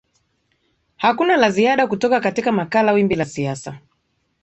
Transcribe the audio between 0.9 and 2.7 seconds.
hakuna la ziada kutoka katika